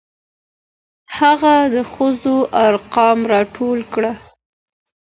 هغه 1.17 1.55
د 1.73 1.77
ښځو 1.93 2.35
ارقام 2.65 3.19
راټول 3.33 3.79
کړل. 3.93 4.17